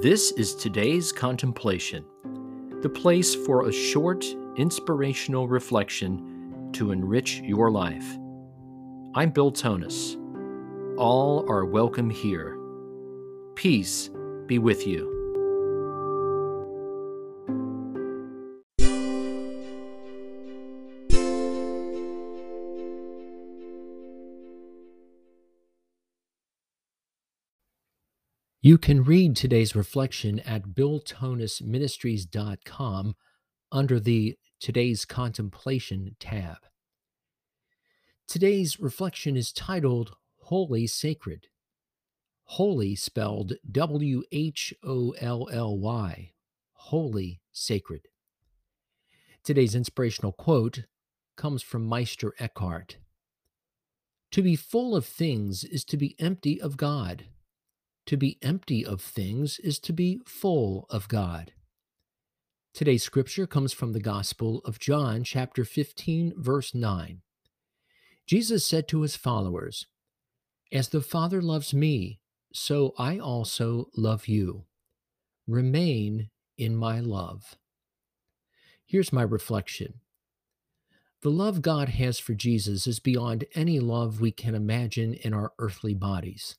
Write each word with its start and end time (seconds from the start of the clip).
This 0.00 0.30
is 0.30 0.54
today's 0.54 1.10
contemplation, 1.10 2.04
the 2.82 2.88
place 2.88 3.34
for 3.34 3.66
a 3.66 3.72
short, 3.72 4.24
inspirational 4.56 5.48
reflection 5.48 6.70
to 6.74 6.92
enrich 6.92 7.40
your 7.40 7.72
life. 7.72 8.06
I'm 9.16 9.30
Bill 9.30 9.50
Tonnis. 9.50 10.16
All 10.98 11.44
are 11.50 11.64
welcome 11.64 12.10
here. 12.10 12.56
Peace 13.56 14.08
be 14.46 14.60
with 14.60 14.86
you. 14.86 15.17
You 28.68 28.76
can 28.76 29.00
read 29.02 29.34
today's 29.34 29.74
reflection 29.74 30.40
at 30.40 30.74
BillTonnisMinistries.com 30.74 33.16
under 33.72 33.98
the 33.98 34.36
Today's 34.60 35.06
Contemplation 35.06 36.14
tab. 36.20 36.58
Today's 38.26 38.78
reflection 38.78 39.38
is 39.38 39.54
titled 39.54 40.14
Wholly 40.36 40.86
Sacred. 40.86 41.46
Holy 42.44 42.94
spelled 42.94 43.54
W 43.72 44.22
H 44.30 44.74
O 44.84 45.12
L 45.12 45.48
L 45.50 45.78
Y, 45.78 46.32
Wholly 46.72 47.40
Sacred. 47.50 48.08
Today's 49.42 49.74
inspirational 49.74 50.32
quote 50.32 50.84
comes 51.38 51.62
from 51.62 51.86
Meister 51.86 52.34
Eckhart. 52.38 52.98
To 54.32 54.42
be 54.42 54.56
full 54.56 54.94
of 54.94 55.06
things 55.06 55.64
is 55.64 55.86
to 55.86 55.96
be 55.96 56.14
empty 56.18 56.60
of 56.60 56.76
God. 56.76 57.24
To 58.08 58.16
be 58.16 58.38
empty 58.40 58.86
of 58.86 59.02
things 59.02 59.58
is 59.58 59.78
to 59.80 59.92
be 59.92 60.22
full 60.24 60.86
of 60.88 61.08
God. 61.08 61.52
Today's 62.72 63.02
scripture 63.02 63.46
comes 63.46 63.74
from 63.74 63.92
the 63.92 64.00
Gospel 64.00 64.62
of 64.64 64.78
John, 64.78 65.24
chapter 65.24 65.62
15, 65.62 66.32
verse 66.38 66.74
9. 66.74 67.20
Jesus 68.26 68.64
said 68.64 68.88
to 68.88 69.02
his 69.02 69.14
followers, 69.14 69.88
As 70.72 70.88
the 70.88 71.02
Father 71.02 71.42
loves 71.42 71.74
me, 71.74 72.20
so 72.50 72.94
I 72.96 73.18
also 73.18 73.90
love 73.94 74.26
you. 74.26 74.64
Remain 75.46 76.30
in 76.56 76.74
my 76.74 77.00
love. 77.00 77.56
Here's 78.86 79.12
my 79.12 79.22
reflection. 79.22 80.00
The 81.20 81.30
love 81.30 81.60
God 81.60 81.90
has 81.90 82.18
for 82.18 82.32
Jesus 82.32 82.86
is 82.86 83.00
beyond 83.00 83.44
any 83.54 83.78
love 83.80 84.18
we 84.18 84.32
can 84.32 84.54
imagine 84.54 85.12
in 85.12 85.34
our 85.34 85.52
earthly 85.58 85.92
bodies. 85.92 86.56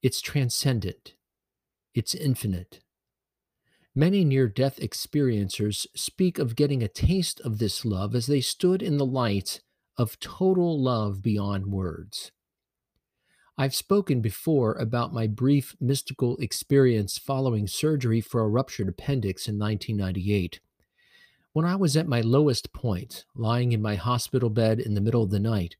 It's 0.00 0.20
transcendent, 0.20 1.14
it's 1.92 2.14
infinite. 2.14 2.80
Many 3.96 4.24
near 4.24 4.46
death 4.46 4.78
experiencers 4.78 5.88
speak 5.96 6.38
of 6.38 6.54
getting 6.54 6.84
a 6.84 6.88
taste 6.88 7.40
of 7.40 7.58
this 7.58 7.84
love 7.84 8.14
as 8.14 8.28
they 8.28 8.40
stood 8.40 8.80
in 8.80 8.96
the 8.96 9.04
light 9.04 9.60
of 9.96 10.20
total 10.20 10.80
love 10.80 11.20
beyond 11.20 11.66
words. 11.66 12.30
I've 13.60 13.74
spoken 13.74 14.20
before 14.20 14.74
about 14.74 15.12
my 15.12 15.26
brief 15.26 15.74
mystical 15.80 16.36
experience 16.36 17.18
following 17.18 17.66
surgery 17.66 18.20
for 18.20 18.40
a 18.40 18.48
ruptured 18.48 18.88
appendix 18.88 19.48
in 19.48 19.58
1998. 19.58 20.60
When 21.54 21.64
I 21.64 21.74
was 21.74 21.96
at 21.96 22.06
my 22.06 22.20
lowest 22.20 22.72
point, 22.72 23.24
lying 23.34 23.72
in 23.72 23.82
my 23.82 23.96
hospital 23.96 24.48
bed 24.48 24.78
in 24.78 24.94
the 24.94 25.00
middle 25.00 25.24
of 25.24 25.30
the 25.30 25.40
night, 25.40 25.74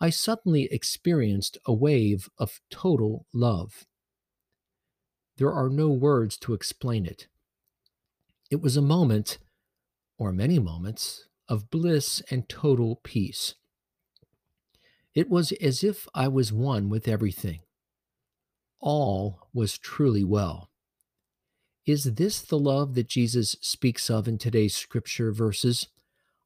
I 0.00 0.10
suddenly 0.10 0.68
experienced 0.70 1.58
a 1.66 1.72
wave 1.72 2.28
of 2.38 2.60
total 2.70 3.26
love. 3.32 3.86
There 5.38 5.52
are 5.52 5.68
no 5.68 5.88
words 5.88 6.36
to 6.38 6.54
explain 6.54 7.04
it. 7.06 7.26
It 8.50 8.60
was 8.60 8.76
a 8.76 8.82
moment, 8.82 9.38
or 10.16 10.32
many 10.32 10.58
moments, 10.58 11.26
of 11.48 11.70
bliss 11.70 12.22
and 12.30 12.48
total 12.48 13.00
peace. 13.02 13.54
It 15.14 15.28
was 15.28 15.52
as 15.52 15.82
if 15.82 16.06
I 16.14 16.28
was 16.28 16.52
one 16.52 16.88
with 16.88 17.08
everything. 17.08 17.60
All 18.80 19.48
was 19.52 19.78
truly 19.78 20.22
well. 20.22 20.70
Is 21.86 22.04
this 22.04 22.40
the 22.40 22.58
love 22.58 22.94
that 22.94 23.08
Jesus 23.08 23.56
speaks 23.60 24.10
of 24.10 24.28
in 24.28 24.38
today's 24.38 24.76
scripture 24.76 25.32
verses? 25.32 25.88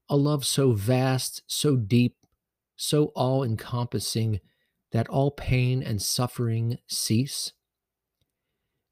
A 0.08 0.16
love 0.16 0.46
so 0.46 0.72
vast, 0.72 1.42
so 1.46 1.76
deep, 1.76 2.16
so 2.76 3.06
all 3.14 3.42
encompassing 3.42 4.40
that 4.92 5.08
all 5.08 5.30
pain 5.30 5.82
and 5.82 6.00
suffering 6.00 6.78
cease? 6.86 7.52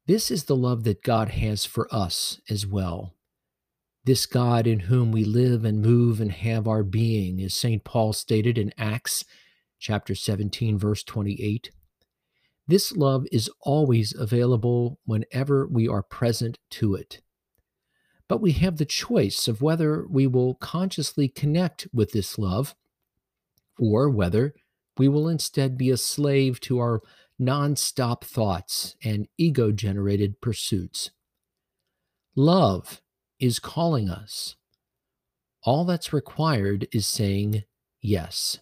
This 0.07 0.31
is 0.31 0.45
the 0.45 0.55
love 0.55 0.83
that 0.83 1.03
God 1.03 1.29
has 1.29 1.65
for 1.65 1.87
us 1.93 2.41
as 2.49 2.65
well. 2.65 3.13
This 4.03 4.25
God 4.25 4.65
in 4.65 4.81
whom 4.81 5.11
we 5.11 5.23
live 5.23 5.63
and 5.63 5.81
move 5.81 6.19
and 6.19 6.31
have 6.31 6.67
our 6.67 6.83
being, 6.83 7.39
as 7.41 7.53
St. 7.53 7.83
Paul 7.83 8.13
stated 8.13 8.57
in 8.57 8.73
Acts 8.77 9.23
chapter 9.79 10.15
17, 10.15 10.77
verse 10.79 11.03
28. 11.03 11.71
This 12.67 12.91
love 12.93 13.25
is 13.31 13.49
always 13.61 14.15
available 14.15 14.99
whenever 15.05 15.67
we 15.67 15.87
are 15.87 16.03
present 16.03 16.57
to 16.71 16.95
it. 16.95 17.21
But 18.27 18.41
we 18.41 18.53
have 18.53 18.77
the 18.77 18.85
choice 18.85 19.47
of 19.47 19.61
whether 19.61 20.07
we 20.07 20.25
will 20.25 20.55
consciously 20.55 21.27
connect 21.27 21.87
with 21.93 22.11
this 22.11 22.39
love 22.39 22.75
or 23.81 24.09
whether 24.09 24.53
we 24.97 25.09
will 25.09 25.27
instead 25.27 25.77
be 25.77 25.89
a 25.89 25.97
slave 25.97 26.61
to 26.61 26.79
our 26.79 27.01
nonstop 27.41 28.23
thoughts 28.23 28.95
and 29.03 29.27
ego 29.37 29.71
generated 29.71 30.39
pursuits. 30.39 31.09
Love 32.35 33.01
is 33.39 33.57
calling 33.57 34.09
us. 34.09 34.55
All 35.63 35.83
that's 35.83 36.13
required 36.13 36.87
is 36.91 37.07
saying 37.07 37.63
yes. 37.99 38.59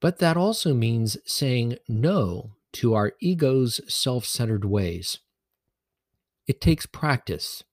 But 0.00 0.18
that 0.18 0.36
also 0.36 0.74
means 0.74 1.16
saying 1.24 1.78
no 1.88 2.52
to 2.74 2.94
our 2.94 3.14
ego's 3.20 3.80
self 3.92 4.26
centered 4.26 4.66
ways. 4.66 5.18
It 6.46 6.60
takes 6.60 6.84
practice. 6.84 7.64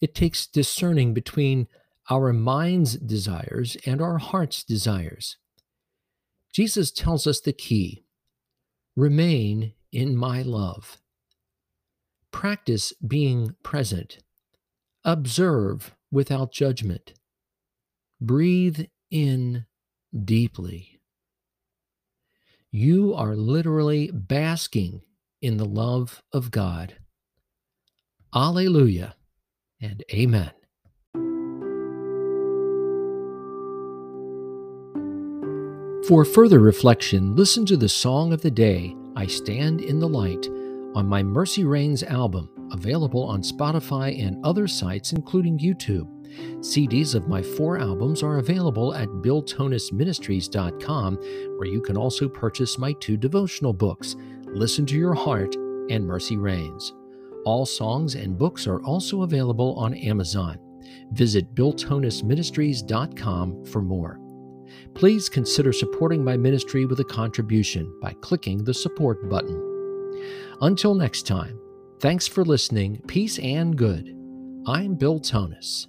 It 0.00 0.14
takes 0.14 0.46
discerning 0.46 1.14
between 1.14 1.66
our 2.10 2.32
mind's 2.32 2.96
desires 2.96 3.76
and 3.84 4.00
our 4.00 4.18
heart's 4.18 4.64
desires. 4.64 5.36
Jesus 6.52 6.90
tells 6.90 7.26
us 7.26 7.40
the 7.40 7.52
key 7.52 8.04
remain 8.96 9.74
in 9.92 10.16
my 10.16 10.42
love. 10.42 10.98
Practice 12.32 12.92
being 13.06 13.54
present. 13.62 14.18
Observe 15.04 15.94
without 16.10 16.52
judgment. 16.52 17.14
Breathe 18.20 18.86
in 19.10 19.66
deeply. 20.24 21.00
You 22.70 23.14
are 23.14 23.36
literally 23.36 24.10
basking 24.12 25.02
in 25.40 25.56
the 25.56 25.64
love 25.64 26.22
of 26.32 26.50
God. 26.50 26.96
Alleluia 28.34 29.14
and 29.80 30.04
Amen. 30.12 30.50
For 36.08 36.24
further 36.24 36.58
reflection, 36.60 37.36
listen 37.36 37.66
to 37.66 37.76
the 37.76 37.86
song 37.86 38.32
of 38.32 38.40
the 38.40 38.50
day, 38.50 38.96
I 39.14 39.26
Stand 39.26 39.82
in 39.82 39.98
the 39.98 40.08
Light, 40.08 40.48
on 40.94 41.06
my 41.06 41.22
Mercy 41.22 41.64
Reigns 41.64 42.02
album, 42.02 42.48
available 42.72 43.24
on 43.24 43.42
Spotify 43.42 44.26
and 44.26 44.42
other 44.42 44.66
sites, 44.66 45.12
including 45.12 45.58
YouTube. 45.58 46.08
CDs 46.60 47.14
of 47.14 47.28
my 47.28 47.42
four 47.42 47.78
albums 47.78 48.22
are 48.22 48.38
available 48.38 48.94
at 48.94 49.08
billtonnisministries.com, 49.08 51.16
where 51.58 51.68
you 51.68 51.82
can 51.82 51.98
also 51.98 52.26
purchase 52.26 52.78
my 52.78 52.94
two 53.00 53.18
devotional 53.18 53.74
books, 53.74 54.16
Listen 54.46 54.86
to 54.86 54.96
Your 54.96 55.12
Heart 55.12 55.56
and 55.90 56.06
Mercy 56.06 56.38
Reigns. 56.38 56.94
All 57.44 57.66
songs 57.66 58.14
and 58.14 58.38
books 58.38 58.66
are 58.66 58.82
also 58.82 59.24
available 59.24 59.74
on 59.74 59.92
Amazon. 59.92 60.58
Visit 61.12 61.54
billtonnisministries.com 61.54 63.66
for 63.66 63.82
more. 63.82 64.18
Please 64.94 65.28
consider 65.28 65.72
supporting 65.72 66.24
my 66.24 66.36
ministry 66.36 66.86
with 66.86 67.00
a 67.00 67.04
contribution 67.04 67.92
by 68.00 68.14
clicking 68.20 68.64
the 68.64 68.74
support 68.74 69.28
button. 69.28 69.64
Until 70.60 70.94
next 70.94 71.26
time, 71.26 71.60
thanks 72.00 72.26
for 72.26 72.44
listening, 72.44 73.00
peace 73.06 73.38
and 73.38 73.76
good. 73.76 74.14
I'm 74.66 74.94
Bill 74.94 75.20
Tonnis. 75.20 75.86